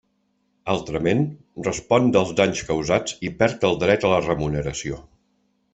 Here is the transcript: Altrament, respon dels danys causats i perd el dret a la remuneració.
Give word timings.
Altrament, 0.75 1.21
respon 1.67 2.09
dels 2.17 2.33
danys 2.41 2.65
causats 2.71 3.19
i 3.29 3.33
perd 3.43 3.69
el 3.71 3.79
dret 3.87 4.09
a 4.11 4.15
la 4.15 4.25
remuneració. 4.29 5.03